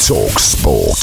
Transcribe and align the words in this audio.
Talk 0.00 0.38
Sport. 0.38 0.98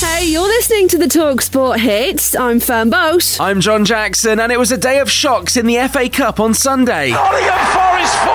Hey, 0.00 0.24
you're 0.26 0.42
listening 0.48 0.88
to 0.88 0.98
the 0.98 1.06
Talk 1.06 1.42
Sport 1.42 1.78
Hits. 1.80 2.34
I'm 2.34 2.58
Fern 2.60 2.90
Boat. 2.90 3.36
I'm 3.38 3.60
John 3.60 3.84
Jackson, 3.84 4.40
and 4.40 4.50
it 4.50 4.58
was 4.58 4.72
a 4.72 4.76
day 4.78 4.98
of 5.00 5.10
shocks 5.10 5.56
in 5.56 5.66
the 5.66 5.76
FA 5.88 6.08
Cup 6.08 6.40
on 6.40 6.54
Sunday. 6.54 7.10
Nottingham 7.10 7.66
Forest 7.70 8.16
4, 8.24 8.34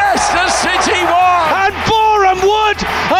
Leicester 0.00 0.48
City 0.64 0.98
1. 1.04 1.12
And 1.12 1.74
Boreham 1.86 2.40
Wood 2.42 2.78
of 2.80 3.10
the 3.10 3.11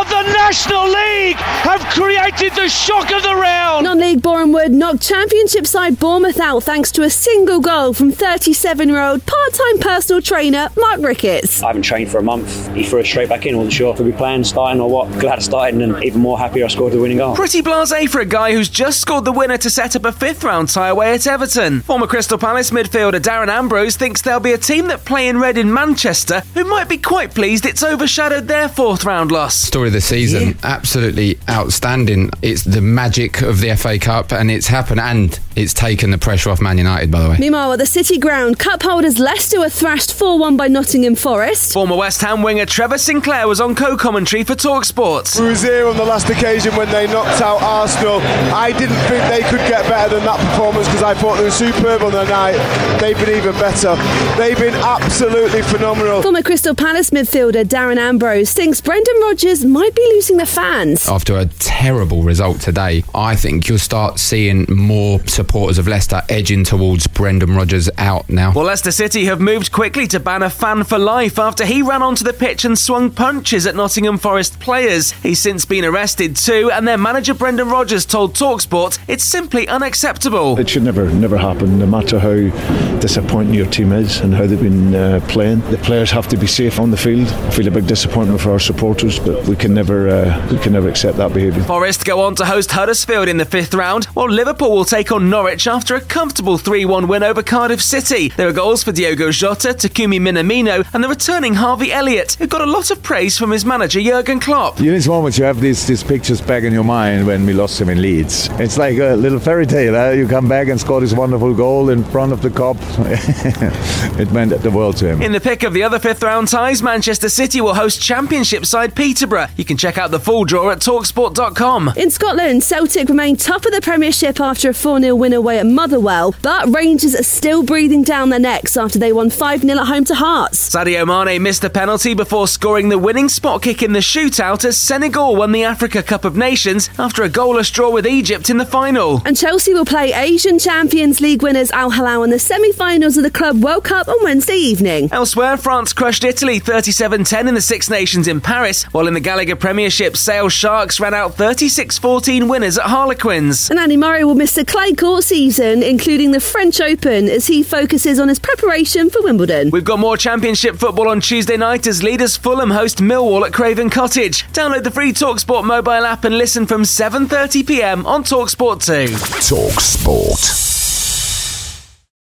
National 0.52 0.84
League 0.84 1.36
have 1.36 1.80
created 1.94 2.54
the 2.54 2.68
shock 2.68 3.10
of 3.10 3.22
the 3.22 3.34
round. 3.34 3.84
Non-league 3.84 4.20
Boreham 4.20 4.52
Wood 4.52 4.70
knocked 4.70 5.00
Championship 5.00 5.66
side 5.66 5.98
Bournemouth 5.98 6.38
out 6.38 6.62
thanks 6.64 6.92
to 6.92 7.02
a 7.04 7.08
single 7.08 7.58
goal 7.58 7.94
from 7.94 8.12
37-year-old 8.12 9.24
part-time 9.24 9.78
personal 9.78 10.20
trainer 10.20 10.68
Mark 10.76 11.00
Ricketts. 11.00 11.62
I 11.62 11.68
haven't 11.68 11.84
trained 11.84 12.10
for 12.10 12.18
a 12.18 12.22
month. 12.22 12.70
He 12.74 12.84
threw 12.84 13.00
us 13.00 13.06
straight 13.06 13.30
back 13.30 13.46
in. 13.46 13.56
wasn't 13.56 13.72
sure 13.72 13.94
if 13.94 14.00
we'd 14.00 14.10
be 14.10 14.16
playing, 14.18 14.44
starting 14.44 14.78
or 14.82 14.90
what. 14.90 15.10
Glad 15.18 15.38
I 15.38 15.40
started 15.40 15.80
and 15.80 16.04
even 16.04 16.20
more 16.20 16.38
happy 16.38 16.62
I 16.62 16.68
scored 16.68 16.92
the 16.92 17.00
winning 17.00 17.16
goal. 17.16 17.34
Pretty 17.34 17.62
blasé 17.62 18.06
for 18.06 18.20
a 18.20 18.26
guy 18.26 18.52
who's 18.52 18.68
just 18.68 19.00
scored 19.00 19.24
the 19.24 19.32
winner 19.32 19.56
to 19.56 19.70
set 19.70 19.96
up 19.96 20.04
a 20.04 20.12
fifth 20.12 20.44
round 20.44 20.68
tie 20.68 20.88
away 20.88 21.14
at 21.14 21.26
Everton. 21.26 21.80
Former 21.80 22.06
Crystal 22.06 22.36
Palace 22.36 22.70
midfielder 22.70 23.20
Darren 23.20 23.48
Ambrose 23.48 23.96
thinks 23.96 24.20
there'll 24.20 24.38
be 24.38 24.52
a 24.52 24.58
team 24.58 24.88
that 24.88 25.06
play 25.06 25.28
in 25.28 25.38
red 25.38 25.56
in 25.56 25.72
Manchester 25.72 26.40
who 26.52 26.64
might 26.64 26.90
be 26.90 26.98
quite 26.98 27.34
pleased 27.34 27.64
it's 27.64 27.82
overshadowed 27.82 28.48
their 28.48 28.68
fourth 28.68 29.06
round 29.06 29.32
loss. 29.32 29.56
Story 29.56 29.86
of 29.86 29.94
the 29.94 30.00
season, 30.02 30.41
yeah. 30.41 30.41
Absolutely 30.62 31.38
outstanding. 31.48 32.30
It's 32.42 32.62
the 32.64 32.80
magic 32.80 33.42
of 33.42 33.60
the 33.60 33.74
FA 33.76 33.98
Cup 33.98 34.32
and 34.32 34.50
it's 34.50 34.66
happened 34.66 35.00
and 35.00 35.38
it's 35.56 35.74
taken 35.74 36.10
the 36.10 36.18
pressure 36.18 36.50
off 36.50 36.60
Man 36.60 36.78
United, 36.78 37.10
by 37.10 37.22
the 37.22 37.30
way. 37.30 37.36
Meanwhile, 37.38 37.72
at 37.72 37.78
the 37.78 37.86
City 37.86 38.18
Ground, 38.18 38.58
cup 38.58 38.82
holders 38.82 39.18
Leicester 39.18 39.60
were 39.60 39.68
thrashed 39.68 40.14
4 40.14 40.38
1 40.38 40.56
by 40.56 40.68
Nottingham 40.68 41.14
Forest. 41.14 41.72
Former 41.72 41.96
West 41.96 42.20
Ham 42.22 42.42
winger 42.42 42.66
Trevor 42.66 42.98
Sinclair 42.98 43.46
was 43.46 43.60
on 43.60 43.74
co 43.74 43.96
commentary 43.96 44.44
for 44.44 44.54
Talksport. 44.54 45.38
We 45.40 45.48
was 45.48 45.62
here 45.62 45.86
on 45.86 45.96
the 45.96 46.04
last 46.04 46.28
occasion 46.30 46.74
when 46.76 46.90
they 46.90 47.06
knocked 47.06 47.40
out 47.40 47.62
Arsenal. 47.62 48.20
I 48.52 48.72
didn't 48.72 48.96
think 49.08 49.22
they 49.28 49.42
could 49.48 49.66
get 49.68 49.88
better 49.88 50.16
than 50.16 50.24
that 50.24 50.40
performance 50.40 50.86
because 50.88 51.02
I 51.02 51.14
thought 51.14 51.36
they 51.36 51.44
were 51.44 51.50
superb 51.50 52.02
on 52.02 52.12
their 52.12 52.26
night. 52.26 52.58
They've 53.00 53.16
been 53.18 53.36
even 53.36 53.52
better. 53.52 53.96
They've 54.36 54.58
been 54.58 54.74
absolutely 54.74 55.62
phenomenal. 55.62 56.22
Former 56.22 56.42
Crystal 56.42 56.74
Palace 56.74 57.10
midfielder 57.10 57.64
Darren 57.64 57.98
Ambrose 57.98 58.52
thinks 58.52 58.80
Brendan 58.80 59.20
Rodgers 59.20 59.64
might 59.64 59.94
be 59.94 60.02
losing 60.14 60.31
the 60.36 60.46
fans. 60.46 61.08
After 61.08 61.36
a 61.36 61.46
terrible 61.46 62.22
result 62.22 62.60
today, 62.60 63.04
I 63.14 63.36
think 63.36 63.68
you'll 63.68 63.78
start 63.78 64.18
seeing 64.18 64.66
more 64.68 65.20
supporters 65.26 65.78
of 65.78 65.88
Leicester 65.88 66.22
edging 66.28 66.64
towards 66.64 67.06
Brendan 67.06 67.54
Rodgers 67.54 67.90
out 67.98 68.28
now. 68.28 68.52
Well, 68.52 68.64
Leicester 68.64 68.90
City 68.90 69.24
have 69.26 69.40
moved 69.40 69.72
quickly 69.72 70.06
to 70.08 70.20
ban 70.20 70.42
a 70.42 70.50
fan 70.50 70.84
for 70.84 70.98
life 70.98 71.38
after 71.38 71.64
he 71.64 71.82
ran 71.82 72.02
onto 72.02 72.24
the 72.24 72.32
pitch 72.32 72.64
and 72.64 72.78
swung 72.78 73.10
punches 73.10 73.66
at 73.66 73.74
Nottingham 73.76 74.18
Forest 74.18 74.60
players. 74.60 75.12
He's 75.12 75.40
since 75.40 75.64
been 75.64 75.84
arrested 75.84 76.36
too, 76.36 76.70
and 76.72 76.86
their 76.86 76.98
manager 76.98 77.34
Brendan 77.34 77.68
Rodgers 77.68 78.04
told 78.06 78.34
Talksport 78.34 78.98
it's 79.08 79.24
simply 79.24 79.68
unacceptable. 79.68 80.58
It 80.58 80.68
should 80.68 80.82
never, 80.82 81.10
never 81.10 81.36
happen, 81.38 81.78
no 81.78 81.86
matter 81.86 82.18
how 82.18 82.98
disappointing 83.00 83.54
your 83.54 83.66
team 83.66 83.92
is 83.92 84.20
and 84.20 84.34
how 84.34 84.46
they've 84.46 84.60
been 84.60 84.94
uh, 84.94 85.20
playing. 85.28 85.60
The 85.70 85.78
players 85.78 86.10
have 86.10 86.28
to 86.28 86.36
be 86.36 86.46
safe 86.46 86.78
on 86.78 86.90
the 86.90 86.96
field. 86.96 87.28
I 87.28 87.50
feel 87.50 87.68
a 87.68 87.70
big 87.70 87.86
disappointment 87.86 88.40
for 88.40 88.50
our 88.50 88.60
supporters, 88.60 89.18
but 89.18 89.46
we 89.46 89.56
can 89.56 89.74
never, 89.74 90.08
uh, 90.12 90.48
we 90.50 90.58
can 90.58 90.72
never 90.72 90.88
accept 90.88 91.16
that 91.16 91.32
behaviour. 91.32 91.62
Forest 91.64 92.04
go 92.04 92.20
on 92.20 92.34
to 92.36 92.44
host 92.44 92.70
Huddersfield 92.70 93.28
in 93.28 93.38
the 93.38 93.44
fifth 93.44 93.74
round, 93.74 94.04
while 94.06 94.28
Liverpool 94.28 94.70
will 94.70 94.84
take 94.84 95.10
on 95.10 95.30
Norwich 95.30 95.66
after 95.66 95.94
a 95.94 96.00
comfortable 96.00 96.58
3 96.58 96.84
1 96.84 97.08
win 97.08 97.22
over 97.22 97.42
Cardiff 97.42 97.82
City. 97.82 98.28
There 98.28 98.48
are 98.48 98.52
goals 98.52 98.82
for 98.82 98.92
Diogo 98.92 99.30
Jota, 99.30 99.68
Takumi 99.68 100.20
Minamino, 100.20 100.86
and 100.94 101.02
the 101.02 101.08
returning 101.08 101.54
Harvey 101.54 101.92
Elliott, 101.92 102.34
who 102.34 102.46
got 102.46 102.60
a 102.60 102.66
lot 102.66 102.90
of 102.90 103.02
praise 103.02 103.38
from 103.38 103.50
his 103.50 103.64
manager 103.64 104.00
Jurgen 104.00 104.40
Klopp. 104.40 104.78
In 104.78 104.86
this 104.86 105.06
moment, 105.06 105.38
you 105.38 105.44
have 105.44 105.60
these, 105.60 105.86
these 105.86 106.02
pictures 106.02 106.40
back 106.40 106.64
in 106.64 106.72
your 106.72 106.84
mind 106.84 107.26
when 107.26 107.46
we 107.46 107.52
lost 107.52 107.80
him 107.80 107.88
in 107.88 108.02
Leeds. 108.02 108.48
It's 108.52 108.76
like 108.76 108.98
a 108.98 109.14
little 109.14 109.38
fairy 109.38 109.66
tale. 109.66 109.96
Eh? 109.96 110.12
You 110.12 110.28
come 110.28 110.48
back 110.48 110.68
and 110.68 110.80
score 110.80 111.00
this 111.00 111.12
wonderful 111.12 111.54
goal 111.54 111.88
in 111.90 112.04
front 112.04 112.32
of 112.32 112.42
the 112.42 112.50
Kop. 112.50 112.76
it 114.20 114.30
meant 114.32 114.50
the 114.62 114.70
world 114.70 114.96
to 114.98 115.08
him. 115.08 115.22
In 115.22 115.32
the 115.32 115.40
pick 115.40 115.62
of 115.62 115.72
the 115.72 115.82
other 115.82 115.98
fifth 115.98 116.22
round 116.22 116.48
ties, 116.48 116.82
Manchester 116.82 117.28
City 117.28 117.60
will 117.60 117.74
host 117.74 118.00
Championship 118.00 118.66
side 118.66 118.94
Peterborough. 118.94 119.46
You 119.56 119.64
can 119.64 119.76
check 119.76 119.98
out 119.98 120.01
the 120.10 120.20
full 120.20 120.44
draw 120.44 120.70
at 120.70 120.78
talksport.com. 120.78 121.92
In 121.96 122.10
Scotland, 122.10 122.62
Celtic 122.62 123.08
remain 123.08 123.36
top 123.36 123.64
of 123.64 123.72
the 123.72 123.80
Premiership 123.80 124.40
after 124.40 124.70
a 124.70 124.74
4 124.74 125.00
0 125.00 125.14
win 125.14 125.32
away 125.32 125.58
at 125.58 125.66
Motherwell, 125.66 126.34
but 126.42 126.68
Rangers 126.74 127.14
are 127.14 127.22
still 127.22 127.62
breathing 127.62 128.02
down 128.02 128.30
their 128.30 128.38
necks 128.38 128.76
after 128.76 128.98
they 128.98 129.12
won 129.12 129.30
5 129.30 129.62
0 129.62 129.78
at 129.78 129.86
home 129.86 130.04
to 130.04 130.14
Hearts. 130.14 130.70
Sadio 130.70 131.06
Mane 131.06 131.42
missed 131.42 131.64
a 131.64 131.70
penalty 131.70 132.14
before 132.14 132.48
scoring 132.48 132.88
the 132.88 132.98
winning 132.98 133.28
spot 133.28 133.62
kick 133.62 133.82
in 133.82 133.92
the 133.92 134.00
shootout 134.00 134.64
as 134.64 134.76
Senegal 134.76 135.36
won 135.36 135.52
the 135.52 135.64
Africa 135.64 136.02
Cup 136.02 136.24
of 136.24 136.36
Nations 136.36 136.90
after 136.98 137.22
a 137.22 137.28
goalless 137.28 137.72
draw 137.72 137.90
with 137.90 138.06
Egypt 138.06 138.50
in 138.50 138.58
the 138.58 138.66
final. 138.66 139.22
And 139.24 139.36
Chelsea 139.36 139.72
will 139.74 139.84
play 139.84 140.12
Asian 140.12 140.58
Champions 140.58 141.20
League 141.20 141.42
winners 141.42 141.70
Al 141.70 141.90
Hilal 141.90 142.24
in 142.24 142.30
the 142.30 142.38
semi 142.38 142.72
finals 142.72 143.16
of 143.16 143.22
the 143.22 143.30
Club 143.30 143.62
World 143.62 143.84
Cup 143.84 144.08
on 144.08 144.22
Wednesday 144.22 144.56
evening. 144.56 145.08
Elsewhere, 145.12 145.56
France 145.56 145.92
crushed 145.92 146.24
Italy 146.24 146.58
37 146.58 147.24
10 147.24 147.48
in 147.48 147.54
the 147.54 147.60
Six 147.60 147.88
Nations 147.88 148.28
in 148.28 148.40
Paris, 148.40 148.84
while 148.92 149.06
in 149.06 149.14
the 149.14 149.20
Gallagher 149.20 149.56
Premiership, 149.56 149.91
Sale 149.92 150.48
Sharks 150.48 150.98
ran 150.98 151.14
out 151.14 151.34
36 151.34 151.98
14 151.98 152.48
winners 152.48 152.78
at 152.78 152.86
Harlequins. 152.86 153.70
And 153.70 153.78
Andy 153.78 153.96
Murray 153.96 154.24
will 154.24 154.34
miss 154.34 154.54
the 154.54 154.64
clay 154.64 154.94
court 154.94 155.24
season, 155.24 155.82
including 155.82 156.32
the 156.32 156.40
French 156.40 156.80
Open, 156.80 157.28
as 157.28 157.46
he 157.46 157.62
focuses 157.62 158.18
on 158.18 158.28
his 158.28 158.38
preparation 158.38 159.10
for 159.10 159.22
Wimbledon. 159.22 159.70
We've 159.70 159.84
got 159.84 159.98
more 159.98 160.16
Championship 160.16 160.76
football 160.76 161.08
on 161.08 161.20
Tuesday 161.20 161.56
night 161.56 161.86
as 161.86 162.02
leaders 162.02 162.36
Fulham 162.36 162.70
host 162.70 162.98
Millwall 162.98 163.44
at 163.46 163.52
Craven 163.52 163.90
Cottage. 163.90 164.44
Download 164.52 164.82
the 164.82 164.90
free 164.90 165.12
Talksport 165.12 165.64
mobile 165.64 166.04
app 166.06 166.24
and 166.24 166.38
listen 166.38 166.66
from 166.66 166.82
7:30 166.82 167.66
p.m. 167.66 168.06
on 168.06 168.24
Talksport 168.24 168.84
2. 168.84 169.14
Talksport. 169.14 170.71